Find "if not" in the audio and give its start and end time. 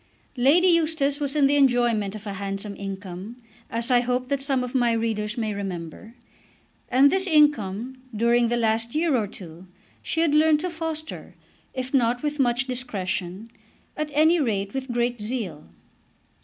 11.75-12.23